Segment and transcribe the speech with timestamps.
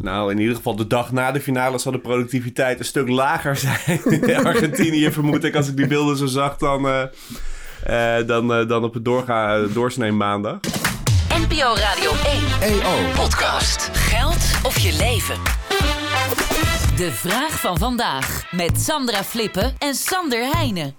[0.00, 3.56] Nou, in ieder geval de dag na de finale zal de productiviteit een stuk lager
[3.56, 4.04] zijn.
[4.30, 7.02] in Argentinië vermoed ik, als ik die beelden zo zag, dan, uh,
[8.26, 10.58] dan, uh, dan op het doorga, doorsnee maandag.
[11.28, 12.10] NPO Radio
[12.60, 13.90] 1 EO Podcast.
[13.92, 15.36] Geld of je leven?
[16.96, 20.94] De vraag van vandaag met Sandra Flippen en Sander Heijnen.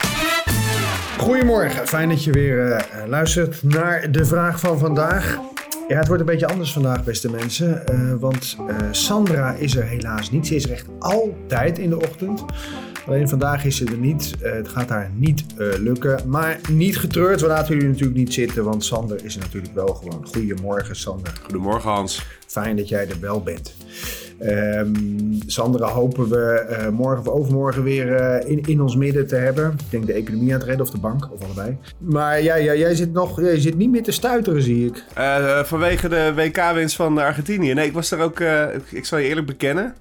[1.18, 5.38] Goedemorgen, fijn dat je weer uh, luistert naar de vraag van vandaag.
[5.90, 7.84] Ja, het wordt een beetje anders vandaag, beste mensen.
[7.92, 10.48] Uh, want uh, Sandra is er helaas niet.
[10.48, 12.46] Ze is er echt altijd in de ochtend.
[13.08, 14.34] Alleen vandaag is ze er niet.
[14.42, 16.30] Uh, het gaat haar niet lukken.
[16.30, 17.42] Maar niet getreurd.
[17.42, 18.64] We laten jullie natuurlijk niet zitten.
[18.64, 20.28] Want Sander is er natuurlijk wel gewoon.
[20.28, 21.34] Goedemorgen, Sander.
[21.42, 22.26] Goedemorgen, Hans.
[22.48, 23.76] Fijn dat jij er wel bent.
[24.42, 29.36] Um, Sandra hopen we uh, morgen of overmorgen weer uh, in, in ons midden te
[29.36, 29.72] hebben.
[29.72, 31.78] Ik denk de economie aan het redden of de bank, of allebei.
[31.98, 35.04] Maar ja, ja, jij zit nog jij zit niet meer te stuiteren, zie ik.
[35.18, 37.74] Uh, vanwege de WK-winst van Argentinië.
[37.74, 38.40] Nee, ik was er ook,
[38.92, 39.96] ik zal je eerlijk bekennen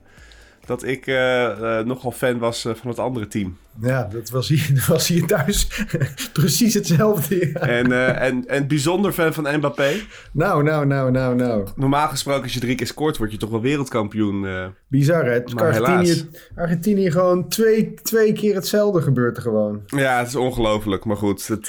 [0.68, 3.56] dat ik uh, nogal fan was uh, van het andere team.
[3.80, 5.68] Ja, dat was hier, dat was hier thuis
[6.32, 7.50] precies hetzelfde.
[7.52, 7.60] Ja.
[7.60, 9.92] En, en, en bijzonder fan van Mbappé.
[10.32, 11.66] Nou, nou, nou, nou, nou.
[11.76, 14.46] Normaal gesproken, als je drie keer scoort, word je toch wel wereldkampioen.
[14.88, 15.44] Bizar, hè?
[15.44, 19.82] Argentinië, Argentinië gewoon twee, twee keer hetzelfde gebeurt er gewoon.
[19.86, 21.04] Ja, het is ongelooflijk.
[21.04, 21.66] Maar goed, het,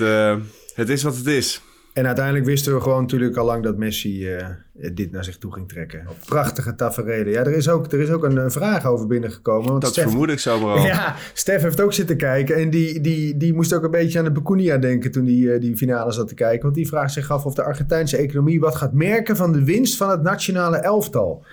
[0.73, 1.61] het is wat het is.
[1.99, 4.45] En uiteindelijk wisten we gewoon natuurlijk al lang dat Messi uh,
[4.93, 6.07] dit naar zich toe ging trekken.
[6.25, 7.31] Prachtige tafereelen.
[7.33, 9.69] Ja, er is ook, er is ook een, vraag over binnengekomen.
[9.69, 10.85] Want dat Stef, vermoed ik zomaar al.
[10.95, 12.55] Ja, Stef heeft ook zitten kijken.
[12.55, 15.61] En die, die, die moest ook een beetje aan de Becunia denken toen die, uh,
[15.61, 16.61] die finale zat te kijken.
[16.61, 19.97] Want die vraagt zich af of de Argentijnse economie wat gaat merken van de winst
[19.97, 21.45] van het nationale elftal.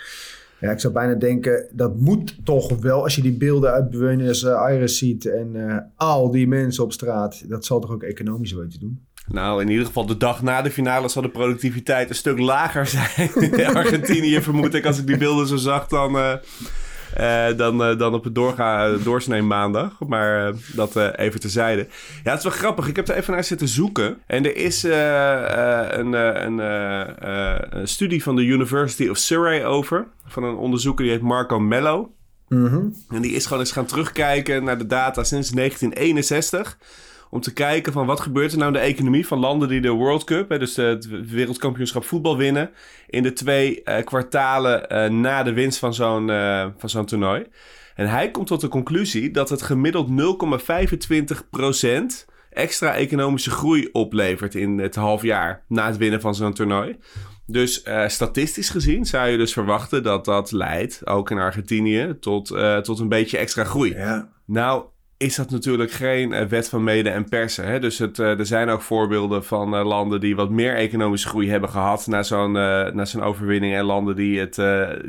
[0.60, 4.46] Ja, ik zou bijna denken, dat moet toch wel, als je die beelden uit Buenos
[4.46, 8.64] Aires ziet en uh, al die mensen op straat, dat zal toch ook economisch wel
[8.64, 9.06] iets doen?
[9.28, 12.86] Nou, in ieder geval de dag na de finale zal de productiviteit een stuk lager
[12.86, 13.30] zijn.
[13.60, 16.32] in Argentinië vermoed ik, als ik die beelden zo zag, dan, uh,
[17.20, 19.92] uh, dan, uh, dan op het doorga, doorsnee maandag.
[20.06, 21.86] Maar dat even terzijde.
[22.24, 22.88] Ja, het is wel grappig.
[22.88, 24.18] Ik heb er even naar zitten zoeken.
[24.26, 26.58] En er is een, een,
[27.78, 30.06] een studie van de University of Surrey over.
[30.26, 32.10] Van een onderzoeker die heet Marco Mello.
[32.48, 32.94] Mm -hmm.
[33.08, 36.78] En die is gewoon eens gaan terugkijken naar de data sinds 1961
[37.36, 39.90] om te kijken van wat gebeurt er nou in de economie van landen die de
[39.90, 42.70] World Cup, hè, dus het wereldkampioenschap voetbal winnen,
[43.06, 47.46] in de twee uh, kwartalen uh, na de winst van zo'n uh, van zo'n toernooi.
[47.94, 50.14] En hij komt tot de conclusie dat het gemiddeld 0,25%
[52.50, 56.96] extra economische groei oplevert in het half jaar na het winnen van zo'n toernooi.
[57.46, 62.46] Dus statistisch gezien zou je dus verwachten dat dat leidt, ook in Argentinië, tot,
[62.82, 63.94] tot een beetje extra groei.
[63.94, 64.28] Ja.
[64.46, 64.84] Nou,
[65.18, 67.66] is dat natuurlijk geen uh, wet van mede en persen.
[67.66, 67.80] Hè?
[67.80, 71.50] Dus het, uh, er zijn ook voorbeelden van uh, landen die wat meer economische groei
[71.50, 74.58] hebben gehad na zo'n, na zo'n overwinning en landen die het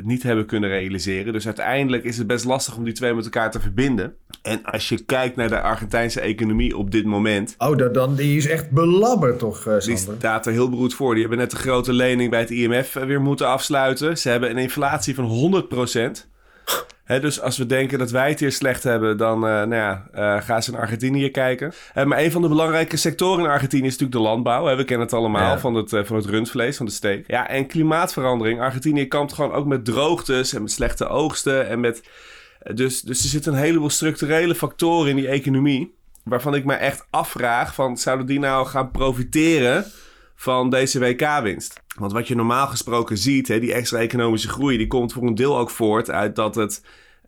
[0.02, 1.32] niet hebben kunnen realiseren.
[1.32, 4.14] Dus uiteindelijk is het best lastig om die twee met elkaar te verbinden.
[4.42, 7.54] En als je kijkt naar de Argentijnse economie op dit moment.
[7.58, 9.84] Oh, dat dan, die is echt belabberd toch, Sander?
[9.84, 11.12] Die staat er heel beroerd voor.
[11.12, 14.18] Die hebben net de grote lening bij het IMF weer moeten afsluiten.
[14.18, 16.28] Ze hebben een inflatie van 100 procent
[17.08, 20.42] dus als we denken dat wij het hier slecht hebben, dan uh, nou ja, uh,
[20.42, 21.72] gaan ze naar Argentinië kijken.
[21.94, 24.76] Uh, maar een van de belangrijke sectoren in Argentinië is natuurlijk de landbouw.
[24.76, 27.24] we kennen het allemaal van, het, van het rundvlees, van de steek.
[27.26, 28.60] Ja, en klimaatverandering.
[28.60, 31.68] Argentinië kampt gewoon ook met droogtes en met slechte oogsten.
[31.68, 32.02] En met,
[32.74, 35.96] dus, dus er zitten een heleboel structurele factoren in die economie.
[36.24, 39.84] Waarvan ik me echt afvraag: van, zouden die nou gaan profiteren
[40.34, 41.80] van deze WK-winst?
[41.98, 45.34] Want wat je normaal gesproken ziet, hè, die extra economische groei, die komt voor een
[45.34, 46.82] deel ook voort uit dat het.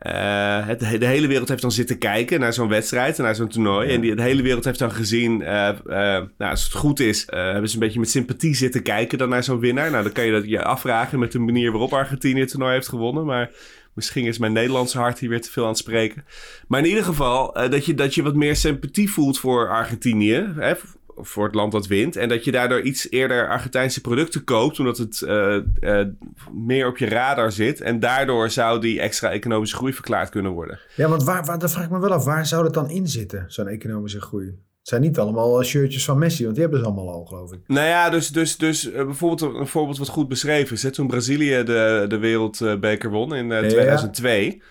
[0.06, 3.90] Uh, het, de hele wereld heeft dan zitten kijken naar zo'n wedstrijd, naar zo'n toernooi.
[3.90, 7.26] En die, de hele wereld heeft dan gezien, uh, uh, nou, als het goed is,
[7.26, 9.90] hebben ze een beetje met sympathie zitten kijken dan naar zo'n winnaar.
[9.90, 12.88] Nou, dan kan je dat je afvragen met de manier waarop Argentinië het toernooi heeft
[12.88, 13.24] gewonnen.
[13.24, 13.50] Maar
[13.94, 16.24] misschien is mijn Nederlandse hart hier weer te veel aan het spreken.
[16.68, 20.52] Maar in ieder geval, dat, je, dat je wat meer sympathie voelt voor Argentinië.
[20.56, 20.72] Hè,
[21.22, 22.16] voor het land dat wint.
[22.16, 26.06] En dat je daardoor iets eerder Argentijnse producten koopt, omdat het uh, uh,
[26.52, 27.80] meer op je radar zit.
[27.80, 30.80] En daardoor zou die extra economische groei verklaard kunnen worden.
[30.96, 33.08] Ja, want waar, waar, dat vraag ik me wel af, waar zou dat dan in
[33.08, 34.46] zitten, zo'n economische groei?
[34.46, 37.60] Het zijn niet allemaal shirtjes van Messi, want die hebben ze allemaal al, geloof ik.
[37.66, 40.92] Nou ja, dus, dus, dus bijvoorbeeld een voorbeeld wat goed beschreven is.
[40.92, 44.62] Toen Brazilië de, de wereldbeker won in 2002...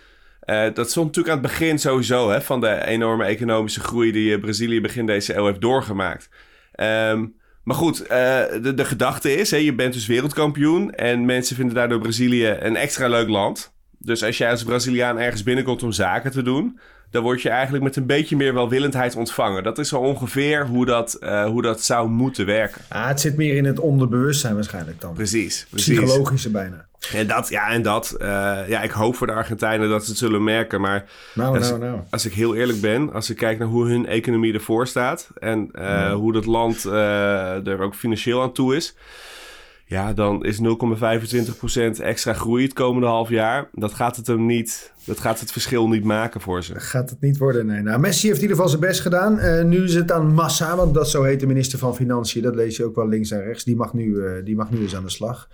[0.50, 4.40] Uh, dat stond natuurlijk aan het begin sowieso hè, van de enorme economische groei die
[4.40, 6.30] Brazilië begin deze eeuw heeft doorgemaakt.
[6.75, 8.07] Um, maar goed, uh,
[8.62, 12.75] de, de gedachte is, hè, je bent dus wereldkampioen en mensen vinden daardoor Brazilië een
[12.75, 13.74] extra leuk land.
[13.98, 16.80] Dus als jij als Braziliaan ergens binnenkomt om zaken te doen,
[17.12, 19.64] dan word je eigenlijk met een beetje meer welwillendheid ontvangen.
[19.64, 22.82] Dat is zo ongeveer hoe dat, uh, hoe dat zou moeten werken.
[22.90, 25.14] Ah, het zit meer in het onderbewustzijn waarschijnlijk dan.
[25.14, 25.66] Precies.
[25.70, 26.00] precies.
[26.00, 26.88] Psychologische bijna.
[27.14, 28.16] En dat, ja, en dat.
[28.22, 28.28] Uh,
[28.68, 30.82] ja, ik hoop voor de Argentijnen dat ze het zullen merken.
[30.82, 32.00] Maar nou, als, nou, nou.
[32.10, 35.70] als ik heel eerlijk ben, als ik kijk naar hoe hun economie ervoor staat en
[35.74, 36.14] uh, ja.
[36.14, 38.96] hoe dat land er ook financieel aan toe is.
[39.89, 43.69] Ja, dan is 0,25% extra groei het komende half jaar.
[43.74, 46.80] Dat gaat het hem niet dat gaat het verschil niet maken voor ze.
[46.80, 47.81] Gaat het niet worden, nee.
[47.81, 49.39] Nou, Messi heeft in ieder geval zijn best gedaan.
[49.39, 52.41] Uh, nu is het aan Massa, want dat zo heet de minister van Financiën.
[52.41, 53.63] Dat lees je ook wel links en rechts.
[53.63, 55.50] Die mag nu, uh, die mag nu eens aan de slag.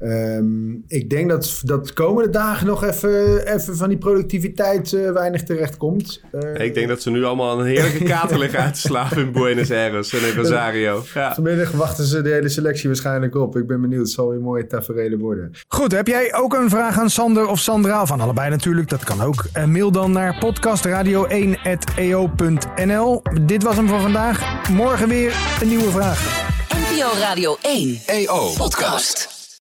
[0.00, 5.10] Um, ik denk dat, dat de komende dagen nog even, even van die productiviteit uh,
[5.10, 6.22] weinig terecht komt.
[6.54, 9.70] ik denk dat ze nu allemaal een heerlijke kater liggen uit te slapen in Buenos
[9.70, 11.02] Aires en in Rosario.
[11.14, 11.34] Ja.
[11.34, 13.56] Vanmiddag wachten ze de hele selectie waarschijnlijk op.
[13.56, 14.06] Ik ben benieuwd.
[14.06, 15.52] Het zal weer mooie tafereelen worden.
[15.68, 18.06] Goed, heb jij ook een vraag aan Sander of Sandra?
[18.06, 18.88] Van allebei natuurlijk.
[18.88, 19.44] Dat kan ook.
[19.56, 23.22] Uh, mail dan naar podcastradio1.eo.nl.
[23.42, 24.68] Dit was hem voor vandaag.
[24.70, 26.52] Morgen weer een nieuwe vraag.
[26.68, 29.33] NPO Radio 1 EO Podcast.